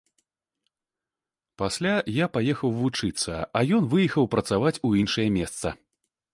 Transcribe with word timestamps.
Пасля 1.63 1.91
я 2.15 2.25
паехаў 2.39 2.73
вучыцца, 2.79 3.33
а 3.61 3.65
ён 3.79 3.83
выехаў 3.95 4.31
працаваць 4.35 4.77
у 4.91 4.95
іншае 5.05 5.29
месца. 5.41 5.67